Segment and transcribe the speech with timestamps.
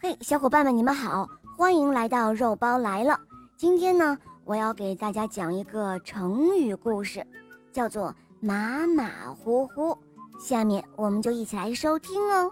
[0.00, 3.18] 嘿，小伙伴们，你们好，欢迎来到肉包来了。
[3.56, 7.26] 今天呢，我要给大家讲一个成语故事，
[7.72, 9.98] 叫做马马虎虎。
[10.38, 12.48] 下面我们就一起来收听哦。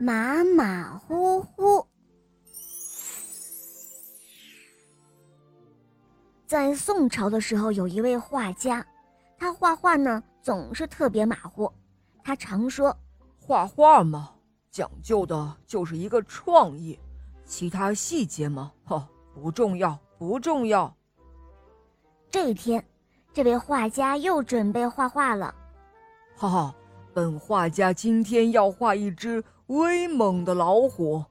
[0.00, 1.86] 马马虎虎，
[6.44, 8.84] 在宋朝的时候，有一位画家，
[9.38, 11.72] 他画画呢总是特别马虎。
[12.24, 12.96] 他常说
[13.38, 14.30] ：“画画嘛。”
[14.76, 16.98] 讲究的就是一个创意，
[17.46, 20.94] 其他细节嘛，哈，不重要，不重要。
[22.30, 22.84] 这一天，
[23.32, 25.54] 这位画家又准备画画了。
[26.36, 26.74] 哈哈，
[27.14, 31.24] 本画家今天要画一只威猛的老虎。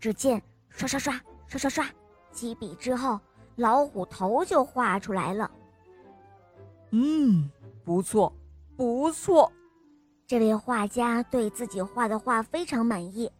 [0.00, 1.12] 只见刷刷刷
[1.48, 1.86] 刷刷刷，
[2.32, 3.20] 几笔之后，
[3.56, 5.50] 老虎头就画出来了。
[6.92, 7.50] 嗯，
[7.84, 8.32] 不错，
[8.78, 9.52] 不错。
[10.26, 13.30] 这位画家对自己画的画非常满意。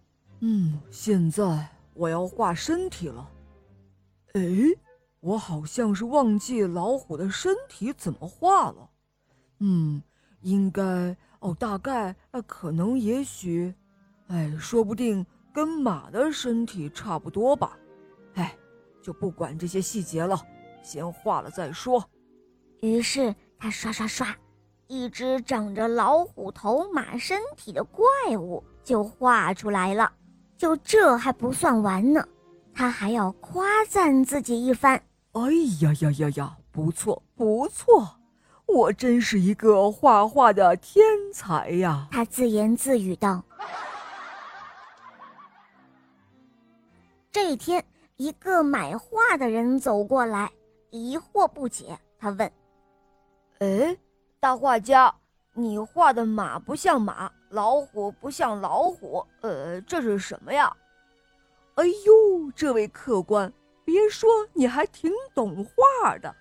[0.41, 3.29] 嗯，现在我要画身体了。
[4.35, 4.41] 哎，
[5.19, 8.91] 我好像是忘记老虎的身体怎么画了。
[9.59, 10.01] 嗯，
[10.43, 10.83] 应该
[11.41, 13.75] 哦，大概呃，可能也许，
[14.29, 17.77] 哎，说不定跟马的身体差不多吧。
[18.35, 18.57] 哎，
[19.03, 20.41] 就不管这些细节了，
[20.85, 22.09] 先画了再说。
[22.83, 24.37] 于是他刷刷刷。
[24.89, 28.05] 一只长着老虎头、马身体的怪
[28.39, 30.13] 物就画出来了。
[30.57, 32.27] 就这还不算完呢，
[32.73, 34.95] 他还要夸赞自己一番。
[35.33, 35.43] 哎
[35.81, 38.09] 呀呀呀呀，不错不错，
[38.65, 42.09] 我真是一个画画的天才呀！
[42.11, 43.43] 他自言自语道。
[47.31, 47.85] 这一天，
[48.17, 50.51] 一个买画的人走过来，
[50.91, 52.51] 疑惑不解，他问
[53.61, 53.95] ：“哎？”
[54.47, 55.13] 大画家，
[55.55, 60.73] 你画的马不像马，老虎不像老虎，呃，这是什么呀？
[61.75, 63.53] 哎呦，这位客官，
[63.85, 66.33] 别说，你还挺懂画的。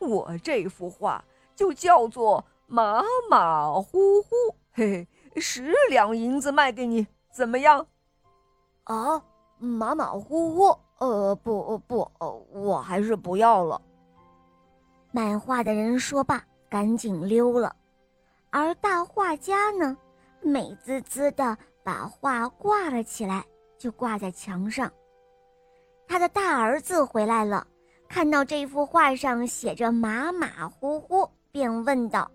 [0.00, 1.24] 我这幅画
[1.54, 3.00] 就叫做马
[3.30, 4.28] 马虎虎，
[4.72, 7.86] 嘿嘿，十两银子卖给你，怎么样？
[8.82, 9.22] 啊，
[9.60, 13.80] 马马虎虎，呃，不不，呃我还是不要了。
[15.12, 16.44] 卖画的人说罢。
[16.72, 17.76] 赶紧溜了，
[18.48, 19.94] 而大画家呢，
[20.40, 23.44] 美滋滋的把画挂了起来，
[23.76, 24.90] 就挂在墙上。
[26.08, 27.66] 他的大儿子回来了，
[28.08, 32.30] 看到这幅画上写着“马马虎虎”，便问道：“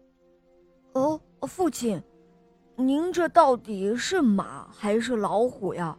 [0.94, 2.00] 哦，父亲，
[2.76, 5.98] 您这到底是马还是老虎呀？”“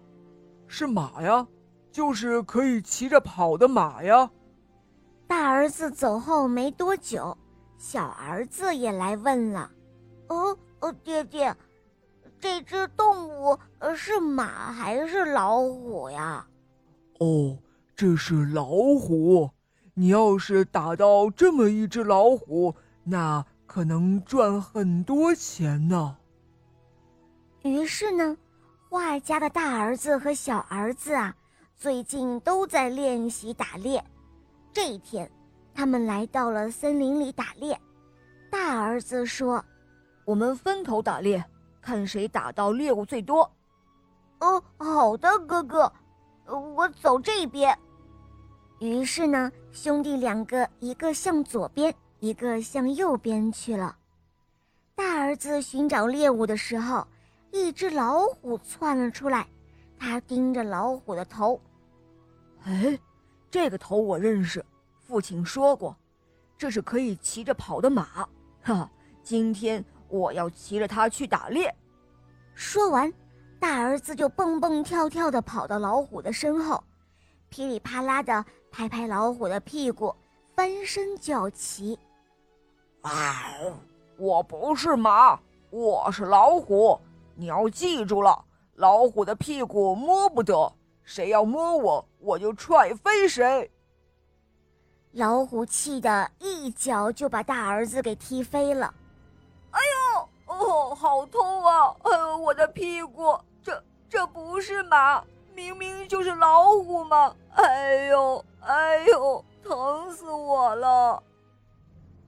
[0.68, 1.44] 是马呀，
[1.90, 4.30] 就是可以骑着跑的马呀。”
[5.26, 7.36] 大儿子走后没多久。
[7.78, 9.70] 小儿子也来问了
[10.26, 11.56] ：“哦哦，爹爹，
[12.40, 16.44] 这只动物呃是马还是老虎呀
[17.20, 17.56] ？”“哦，
[17.94, 19.48] 这是老虎。
[19.94, 22.74] 你要是打到这么一只老虎，
[23.04, 26.16] 那可能赚很多钱呢。”
[27.62, 28.36] 于是呢，
[28.88, 31.34] 画家的大儿子和小儿子啊，
[31.76, 34.04] 最近都在练习打猎。
[34.72, 35.30] 这一天。
[35.74, 37.80] 他们来到了森林里打猎，
[38.50, 39.64] 大儿子说
[40.26, 41.44] ：“我们分头打猎，
[41.80, 43.48] 看谁打到猎物最多。
[44.40, 45.92] ”“哦，好的，哥哥，
[46.46, 47.76] 我走这边。”
[48.80, 53.96] 于是呢，兄弟两个一个向左边，一个向右边去了。
[54.94, 57.06] 大儿子寻找猎物的时候，
[57.52, 59.46] 一只老虎窜了出来，
[59.98, 61.60] 他盯着老虎的头。
[62.64, 62.98] “哎，
[63.50, 64.64] 这个头我认识。”
[65.08, 65.96] 父亲说过，
[66.58, 68.28] 这是可以骑着跑的马。
[68.62, 68.90] 哈，
[69.22, 71.74] 今天我要骑着它去打猎。
[72.54, 73.10] 说完，
[73.58, 76.84] 大儿子就蹦蹦跳跳地跑到老虎的身后，
[77.48, 80.14] 噼里啪啦地拍拍老虎的屁股，
[80.54, 81.98] 翻身叫骑。
[83.00, 83.46] 啊，
[84.18, 85.40] 我不是马，
[85.70, 87.00] 我是老虎。
[87.34, 88.44] 你要记住了，
[88.74, 90.70] 老虎的屁股摸不得，
[91.02, 93.70] 谁要摸我，我就踹飞谁。
[95.12, 98.92] 老虎气得一脚就把大儿子给踢飞了。
[99.70, 99.80] 哎
[100.16, 101.94] 呦，哦，好痛啊！
[102.02, 105.22] 哎呦，我的屁股，这这不是马，
[105.54, 107.34] 明明就是老虎嘛！
[107.54, 111.22] 哎呦，哎呦，疼死我了！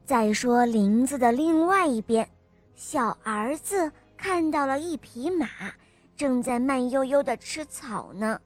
[0.05, 2.29] 再说林子的另外一边，
[2.75, 5.47] 小儿子看到了一匹马，
[6.17, 8.41] 正在慢悠悠的吃草呢。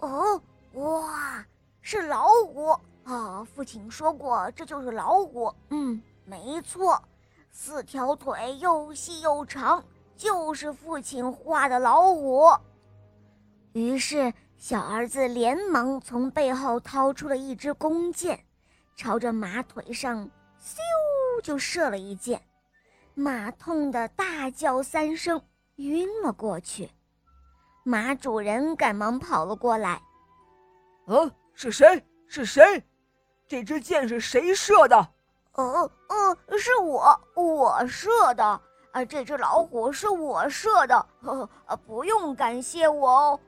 [0.00, 0.40] 哦，
[0.74, 1.44] 哇，
[1.80, 2.78] 是老虎！
[3.06, 5.54] 啊，父亲说过，这就是老虎。
[5.70, 7.00] 嗯，没错，
[7.52, 9.82] 四条腿又细又长，
[10.16, 12.50] 就是父亲画的老虎。
[13.74, 18.44] 于是小儿子连忙从背后掏出了一支弓箭，
[18.96, 20.28] 朝着马腿上
[20.60, 20.78] 咻
[21.44, 22.42] 就射了一箭，
[23.14, 25.40] 马痛得大叫三声，
[25.76, 26.90] 晕了过去。
[27.84, 30.02] 马主人赶忙跑了过来，
[31.06, 32.04] 啊，是谁？
[32.26, 32.82] 是谁？
[33.48, 35.08] 这支箭是谁射的？
[35.52, 38.44] 嗯嗯，是我，我射的。
[38.92, 43.40] 啊，这只老虎是我射的，呵呵，不用感谢我哦。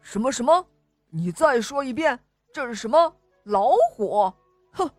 [0.00, 0.64] 什么什么？
[1.10, 2.18] 你再说一遍，
[2.52, 3.14] 这是什么
[3.44, 4.32] 老虎？
[4.72, 4.90] 哼，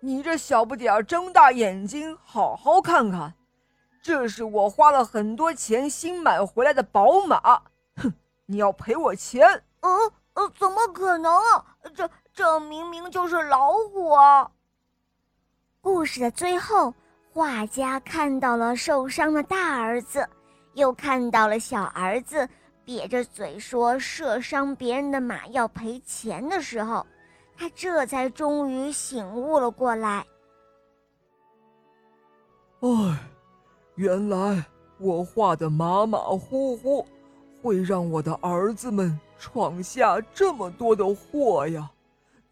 [0.00, 3.32] 你这小不点儿，睁大眼睛好好看看，
[4.02, 7.62] 这是我花了很多钱新买回来的宝马。
[7.96, 8.12] 哼，
[8.44, 9.48] 你要赔我钱。
[9.80, 11.64] 嗯呃，怎么可能啊？
[11.94, 14.48] 这这明明就是老虎啊！
[15.80, 16.94] 故事的最后。
[17.32, 20.24] 画家看到了受伤的大儿子，
[20.74, 22.48] 又看到了小儿子
[22.86, 27.04] 瘪着嘴说射伤别人的马要赔钱的时候，
[27.56, 30.24] 他这才终于醒悟了过来。
[32.80, 33.18] 唉，
[33.96, 34.64] 原来
[34.98, 37.04] 我画的马马虎虎，
[37.62, 41.90] 会让我的儿子们闯下这么多的祸呀！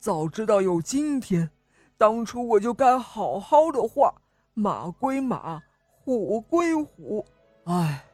[0.07, 1.51] 早知道有今天，
[1.99, 4.15] 当初我就该好好的画。
[4.55, 5.61] 马归马，
[6.05, 7.27] 虎归虎，
[7.65, 8.05] 唉，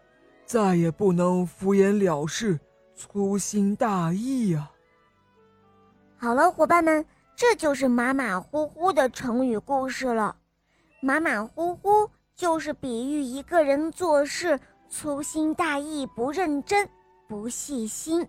[0.47, 2.59] 再也不能敷衍了事、
[2.95, 4.71] 粗心大意呀。
[6.17, 7.05] 好了，伙伴们，
[7.37, 10.35] 这就是马马虎虎的成语故事了。
[11.03, 14.59] 马马虎虎就是比喻一个人做事
[14.89, 16.89] 粗心大意、不认真、
[17.29, 18.27] 不细心。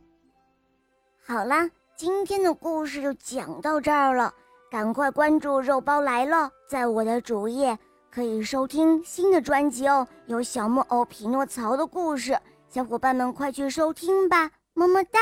[1.25, 4.33] 好啦，今天的故事就讲到这儿了，
[4.71, 7.77] 赶快关注“肉包来了”在我的主页。
[8.09, 12.37] 可以收听新的专辑哦，有小木偶匹诺曹的故事，
[12.67, 15.19] 小伙伴们快去收听吧，么么哒。